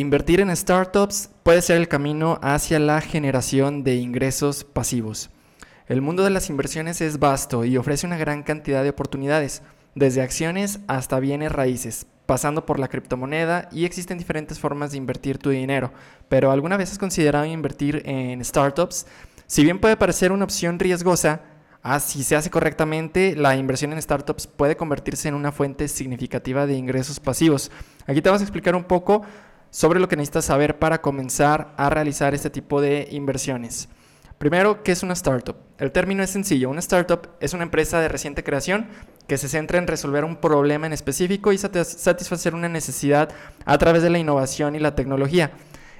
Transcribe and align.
Invertir 0.00 0.40
en 0.40 0.56
startups 0.56 1.28
puede 1.42 1.60
ser 1.60 1.76
el 1.76 1.86
camino 1.86 2.38
hacia 2.40 2.78
la 2.78 3.02
generación 3.02 3.84
de 3.84 3.96
ingresos 3.96 4.64
pasivos. 4.64 5.28
El 5.88 6.00
mundo 6.00 6.24
de 6.24 6.30
las 6.30 6.48
inversiones 6.48 7.02
es 7.02 7.18
vasto 7.18 7.66
y 7.66 7.76
ofrece 7.76 8.06
una 8.06 8.16
gran 8.16 8.42
cantidad 8.42 8.82
de 8.82 8.88
oportunidades, 8.88 9.60
desde 9.94 10.22
acciones 10.22 10.80
hasta 10.86 11.20
bienes 11.20 11.52
raíces, 11.52 12.06
pasando 12.24 12.64
por 12.64 12.78
la 12.78 12.88
criptomoneda 12.88 13.68
y 13.72 13.84
existen 13.84 14.16
diferentes 14.16 14.58
formas 14.58 14.92
de 14.92 14.96
invertir 14.96 15.36
tu 15.36 15.50
dinero. 15.50 15.92
Pero 16.30 16.50
¿alguna 16.50 16.78
vez 16.78 16.92
has 16.92 16.98
considerado 16.98 17.44
invertir 17.44 18.00
en 18.06 18.42
startups? 18.42 19.06
Si 19.46 19.64
bien 19.64 19.80
puede 19.80 19.98
parecer 19.98 20.32
una 20.32 20.44
opción 20.44 20.78
riesgosa, 20.78 21.42
Ah, 21.82 21.98
si 21.98 22.24
se 22.24 22.36
hace 22.36 22.50
correctamente, 22.50 23.34
la 23.34 23.56
inversión 23.56 23.94
en 23.94 24.02
startups 24.02 24.46
puede 24.46 24.76
convertirse 24.76 25.28
en 25.28 25.34
una 25.34 25.50
fuente 25.50 25.88
significativa 25.88 26.66
de 26.66 26.74
ingresos 26.74 27.20
pasivos. 27.20 27.70
Aquí 28.06 28.20
te 28.20 28.28
vamos 28.28 28.42
a 28.42 28.44
explicar 28.44 28.76
un 28.76 28.84
poco 28.84 29.22
sobre 29.70 30.00
lo 30.00 30.08
que 30.08 30.16
necesitas 30.16 30.44
saber 30.44 30.78
para 30.78 31.00
comenzar 31.00 31.72
a 31.76 31.90
realizar 31.90 32.34
este 32.34 32.50
tipo 32.50 32.80
de 32.80 33.08
inversiones. 33.10 33.88
Primero, 34.38 34.82
¿qué 34.82 34.92
es 34.92 35.02
una 35.02 35.12
startup? 35.12 35.56
El 35.78 35.92
término 35.92 36.22
es 36.22 36.30
sencillo. 36.30 36.70
Una 36.70 36.80
startup 36.80 37.28
es 37.40 37.52
una 37.52 37.62
empresa 37.62 38.00
de 38.00 38.08
reciente 38.08 38.42
creación 38.42 38.86
que 39.26 39.36
se 39.36 39.48
centra 39.48 39.78
en 39.78 39.86
resolver 39.86 40.24
un 40.24 40.36
problema 40.36 40.86
en 40.86 40.94
específico 40.94 41.52
y 41.52 41.58
satisfacer 41.58 42.54
una 42.54 42.68
necesidad 42.68 43.28
a 43.66 43.78
través 43.78 44.02
de 44.02 44.10
la 44.10 44.18
innovación 44.18 44.74
y 44.74 44.78
la 44.78 44.94
tecnología. 44.94 45.52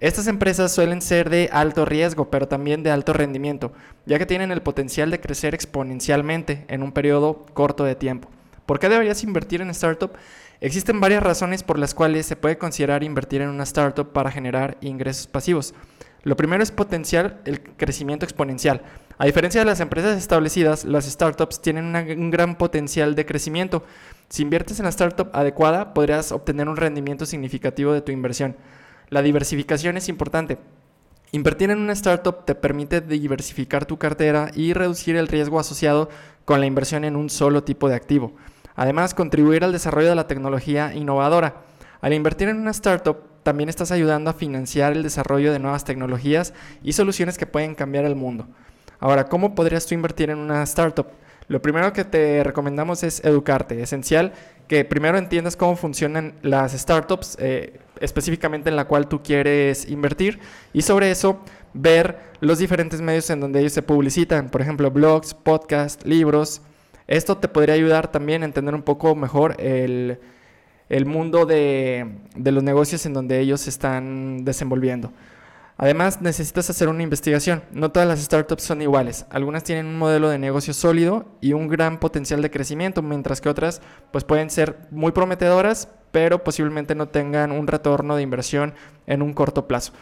Estas 0.00 0.26
empresas 0.26 0.72
suelen 0.72 1.02
ser 1.02 1.30
de 1.30 1.48
alto 1.52 1.84
riesgo, 1.84 2.30
pero 2.30 2.48
también 2.48 2.82
de 2.82 2.90
alto 2.90 3.12
rendimiento, 3.12 3.72
ya 4.06 4.18
que 4.18 4.26
tienen 4.26 4.50
el 4.50 4.62
potencial 4.62 5.10
de 5.10 5.20
crecer 5.20 5.54
exponencialmente 5.54 6.64
en 6.68 6.82
un 6.82 6.90
periodo 6.90 7.46
corto 7.54 7.84
de 7.84 7.94
tiempo. 7.94 8.28
¿Por 8.66 8.78
qué 8.78 8.88
deberías 8.88 9.24
invertir 9.24 9.60
en 9.60 9.70
startup? 9.70 10.12
Existen 10.60 11.00
varias 11.00 11.22
razones 11.22 11.62
por 11.62 11.78
las 11.78 11.94
cuales 11.94 12.26
se 12.26 12.36
puede 12.36 12.58
considerar 12.58 13.02
invertir 13.02 13.40
en 13.40 13.48
una 13.48 13.64
startup 13.64 14.12
para 14.12 14.30
generar 14.30 14.78
ingresos 14.80 15.26
pasivos. 15.26 15.74
Lo 16.22 16.36
primero 16.36 16.62
es 16.62 16.70
potenciar 16.70 17.40
el 17.44 17.60
crecimiento 17.62 18.24
exponencial. 18.24 18.82
A 19.18 19.26
diferencia 19.26 19.60
de 19.60 19.64
las 19.64 19.80
empresas 19.80 20.16
establecidas, 20.16 20.84
las 20.84 21.04
startups 21.04 21.60
tienen 21.60 21.86
un 21.96 22.30
gran 22.30 22.56
potencial 22.56 23.16
de 23.16 23.26
crecimiento. 23.26 23.84
Si 24.28 24.42
inviertes 24.42 24.78
en 24.78 24.84
la 24.84 24.90
startup 24.90 25.30
adecuada, 25.32 25.94
podrías 25.94 26.30
obtener 26.30 26.68
un 26.68 26.76
rendimiento 26.76 27.26
significativo 27.26 27.92
de 27.92 28.02
tu 28.02 28.12
inversión. 28.12 28.56
La 29.10 29.20
diversificación 29.20 29.96
es 29.96 30.08
importante. 30.08 30.58
Invertir 31.32 31.70
en 31.70 31.78
una 31.78 31.94
startup 31.94 32.44
te 32.44 32.54
permite 32.54 33.00
diversificar 33.00 33.84
tu 33.84 33.98
cartera 33.98 34.50
y 34.54 34.74
reducir 34.74 35.16
el 35.16 35.28
riesgo 35.28 35.58
asociado 35.58 36.08
con 36.44 36.60
la 36.60 36.66
inversión 36.66 37.04
en 37.04 37.16
un 37.16 37.30
solo 37.30 37.64
tipo 37.64 37.88
de 37.88 37.96
activo. 37.96 38.32
Además, 38.74 39.14
contribuir 39.14 39.64
al 39.64 39.72
desarrollo 39.72 40.08
de 40.08 40.14
la 40.14 40.26
tecnología 40.26 40.94
innovadora. 40.94 41.56
Al 42.00 42.12
invertir 42.12 42.48
en 42.48 42.58
una 42.58 42.70
startup, 42.70 43.18
también 43.42 43.68
estás 43.68 43.90
ayudando 43.90 44.30
a 44.30 44.34
financiar 44.34 44.92
el 44.92 45.02
desarrollo 45.02 45.52
de 45.52 45.58
nuevas 45.58 45.84
tecnologías 45.84 46.54
y 46.82 46.92
soluciones 46.92 47.38
que 47.38 47.46
pueden 47.46 47.74
cambiar 47.74 48.04
el 48.04 48.14
mundo. 48.14 48.46
Ahora, 49.00 49.24
¿cómo 49.24 49.54
podrías 49.54 49.86
tú 49.86 49.94
invertir 49.94 50.30
en 50.30 50.38
una 50.38 50.62
startup? 50.62 51.06
Lo 51.48 51.60
primero 51.60 51.92
que 51.92 52.04
te 52.04 52.44
recomendamos 52.44 53.02
es 53.02 53.22
educarte. 53.24 53.82
Esencial 53.82 54.32
que 54.68 54.84
primero 54.84 55.18
entiendas 55.18 55.56
cómo 55.56 55.76
funcionan 55.76 56.34
las 56.42 56.72
startups, 56.72 57.36
eh, 57.40 57.80
específicamente 58.00 58.70
en 58.70 58.76
la 58.76 58.86
cual 58.86 59.08
tú 59.08 59.22
quieres 59.22 59.88
invertir, 59.88 60.40
y 60.72 60.82
sobre 60.82 61.10
eso 61.10 61.40
ver 61.74 62.18
los 62.40 62.58
diferentes 62.58 63.00
medios 63.00 63.28
en 63.30 63.40
donde 63.40 63.60
ellos 63.60 63.72
se 63.72 63.82
publicitan, 63.82 64.48
por 64.48 64.62
ejemplo, 64.62 64.90
blogs, 64.90 65.34
podcasts, 65.34 66.06
libros. 66.06 66.62
Esto 67.06 67.38
te 67.38 67.48
podría 67.48 67.74
ayudar 67.74 68.10
también 68.10 68.42
a 68.42 68.46
entender 68.46 68.74
un 68.74 68.82
poco 68.82 69.14
mejor 69.14 69.56
el, 69.60 70.18
mundo 71.06 71.46
de, 71.46 72.18
de 72.36 72.52
los 72.52 72.62
negocios 72.62 73.06
en 73.06 73.14
donde 73.14 73.40
ellos 73.40 73.62
se 73.62 73.70
están 73.70 74.44
desenvolviendo. 74.44 75.12
Además, 75.78 76.20
necesitas 76.20 76.70
hacer 76.70 76.88
una 76.88 77.02
investigación. 77.02 77.62
No 77.72 77.90
todas 77.90 78.06
las 78.08 78.20
startups 78.20 78.62
son 78.62 78.82
iguales. 78.82 79.26
Algunas 79.30 79.64
tienen 79.64 79.86
un 79.86 79.98
modelo 79.98 80.28
de 80.28 80.38
negocio 80.38 80.74
sólido 80.74 81.26
y 81.40 81.54
un 81.54 81.66
gran 81.66 81.98
potencial 81.98 82.40
de 82.40 82.50
crecimiento, 82.50 83.02
mientras 83.02 83.40
que 83.40 83.48
otras 83.48 83.80
pues, 84.12 84.22
pueden 84.22 84.50
ser 84.50 84.76
muy 84.90 85.12
prometedoras, 85.12 85.88
pero 86.12 86.44
posiblemente 86.44 86.94
no 86.94 87.08
tengan 87.08 87.50
un 87.50 87.66
retorno 87.66 88.14
de 88.14 88.22
inversión 88.22 88.74
en 89.06 89.22
un 89.22 89.32
corto 89.32 89.66
plazo. 89.66 89.92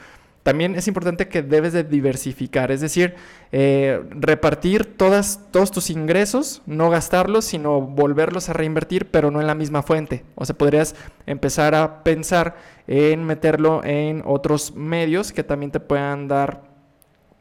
También 0.42 0.74
es 0.74 0.88
importante 0.88 1.28
que 1.28 1.42
debes 1.42 1.74
de 1.74 1.84
diversificar, 1.84 2.70
es 2.70 2.80
decir, 2.80 3.14
eh, 3.52 4.02
repartir 4.10 4.96
todos 4.96 5.70
tus 5.70 5.90
ingresos, 5.90 6.62
no 6.64 6.88
gastarlos, 6.88 7.44
sino 7.44 7.82
volverlos 7.82 8.48
a 8.48 8.54
reinvertir, 8.54 9.10
pero 9.10 9.30
no 9.30 9.42
en 9.42 9.46
la 9.46 9.54
misma 9.54 9.82
fuente. 9.82 10.24
O 10.36 10.46
sea, 10.46 10.56
podrías 10.56 10.96
empezar 11.26 11.74
a 11.74 12.02
pensar 12.04 12.56
en 12.86 13.24
meterlo 13.24 13.84
en 13.84 14.22
otros 14.24 14.74
medios 14.74 15.32
que 15.32 15.44
también 15.44 15.72
te 15.72 15.80
puedan 15.80 16.26
dar 16.26 16.62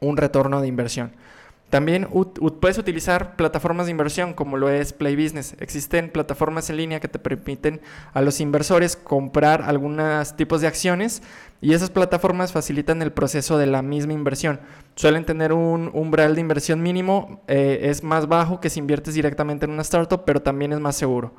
un 0.00 0.18
retorno 0.18 0.60
de 0.60 0.68
inversión. 0.68 1.12
También 1.70 2.08
puedes 2.60 2.78
utilizar 2.78 3.36
plataformas 3.36 3.86
de 3.86 3.92
inversión 3.92 4.34
como 4.34 4.56
lo 4.56 4.68
es 4.68 4.92
Play 4.92 5.14
Business. 5.14 5.54
Existen 5.60 6.10
plataformas 6.10 6.68
en 6.68 6.76
línea 6.76 6.98
que 6.98 7.06
te 7.06 7.20
permiten 7.20 7.80
a 8.12 8.20
los 8.22 8.40
inversores 8.40 8.96
comprar 8.96 9.62
algunos 9.62 10.34
tipos 10.34 10.60
de 10.60 10.66
acciones 10.66 11.22
y 11.60 11.72
esas 11.72 11.90
plataformas 11.90 12.50
facilitan 12.50 13.02
el 13.02 13.12
proceso 13.12 13.56
de 13.56 13.66
la 13.66 13.82
misma 13.82 14.14
inversión. 14.14 14.58
Suelen 14.96 15.24
tener 15.24 15.52
un 15.52 15.92
umbral 15.94 16.34
de 16.34 16.40
inversión 16.40 16.82
mínimo, 16.82 17.40
eh, 17.46 17.78
es 17.84 18.02
más 18.02 18.26
bajo 18.26 18.60
que 18.60 18.68
si 18.68 18.80
inviertes 18.80 19.14
directamente 19.14 19.64
en 19.64 19.70
una 19.70 19.82
startup, 19.82 20.24
pero 20.24 20.42
también 20.42 20.72
es 20.72 20.80
más 20.80 20.96
seguro. 20.96 21.34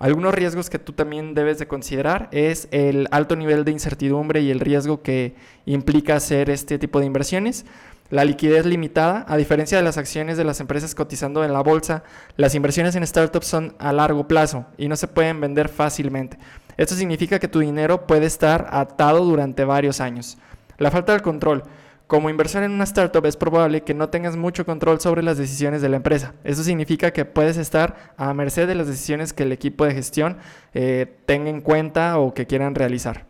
Algunos 0.00 0.34
riesgos 0.34 0.70
que 0.70 0.78
tú 0.78 0.94
también 0.94 1.34
debes 1.34 1.58
de 1.58 1.68
considerar 1.68 2.28
es 2.32 2.68
el 2.72 3.06
alto 3.10 3.36
nivel 3.36 3.64
de 3.64 3.70
incertidumbre 3.70 4.40
y 4.40 4.50
el 4.50 4.58
riesgo 4.58 5.02
que 5.02 5.34
implica 5.66 6.16
hacer 6.16 6.48
este 6.50 6.78
tipo 6.78 6.98
de 6.98 7.06
inversiones. 7.06 7.66
La 8.10 8.24
liquidez 8.24 8.66
limitada, 8.66 9.24
a 9.28 9.36
diferencia 9.36 9.78
de 9.78 9.84
las 9.84 9.96
acciones 9.96 10.36
de 10.36 10.42
las 10.42 10.58
empresas 10.58 10.96
cotizando 10.96 11.44
en 11.44 11.52
la 11.52 11.62
bolsa, 11.62 12.02
las 12.36 12.56
inversiones 12.56 12.96
en 12.96 13.06
startups 13.06 13.46
son 13.46 13.76
a 13.78 13.92
largo 13.92 14.26
plazo 14.26 14.66
y 14.76 14.88
no 14.88 14.96
se 14.96 15.06
pueden 15.06 15.40
vender 15.40 15.68
fácilmente. 15.68 16.36
Esto 16.76 16.96
significa 16.96 17.38
que 17.38 17.46
tu 17.46 17.60
dinero 17.60 18.08
puede 18.08 18.26
estar 18.26 18.66
atado 18.72 19.24
durante 19.24 19.64
varios 19.64 20.00
años. 20.00 20.38
La 20.78 20.90
falta 20.90 21.12
de 21.12 21.20
control. 21.20 21.62
Como 22.08 22.28
inversión 22.28 22.64
en 22.64 22.72
una 22.72 22.82
startup 22.82 23.24
es 23.26 23.36
probable 23.36 23.82
que 23.82 23.94
no 23.94 24.08
tengas 24.08 24.34
mucho 24.34 24.66
control 24.66 25.00
sobre 25.00 25.22
las 25.22 25.38
decisiones 25.38 25.80
de 25.80 25.88
la 25.88 25.98
empresa. 25.98 26.34
Eso 26.42 26.64
significa 26.64 27.12
que 27.12 27.24
puedes 27.24 27.56
estar 27.56 28.12
a 28.16 28.34
merced 28.34 28.66
de 28.66 28.74
las 28.74 28.88
decisiones 28.88 29.32
que 29.32 29.44
el 29.44 29.52
equipo 29.52 29.84
de 29.84 29.94
gestión 29.94 30.38
eh, 30.74 31.18
tenga 31.26 31.50
en 31.50 31.60
cuenta 31.60 32.18
o 32.18 32.34
que 32.34 32.48
quieran 32.48 32.74
realizar. 32.74 33.26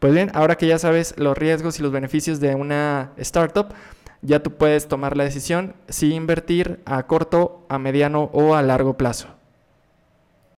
Pues 0.00 0.12
bien, 0.12 0.32
ahora 0.34 0.56
que 0.56 0.66
ya 0.66 0.80
sabes 0.80 1.14
los 1.16 1.38
riesgos 1.38 1.78
y 1.78 1.82
los 1.84 1.92
beneficios 1.92 2.40
de 2.40 2.56
una 2.56 3.12
startup, 3.18 3.68
ya 4.24 4.42
tú 4.42 4.52
puedes 4.52 4.88
tomar 4.88 5.16
la 5.16 5.24
decisión 5.24 5.74
si 5.88 6.14
invertir 6.14 6.80
a 6.86 7.06
corto, 7.06 7.66
a 7.68 7.78
mediano 7.78 8.30
o 8.32 8.54
a 8.54 8.62
largo 8.62 8.96
plazo. 8.96 9.28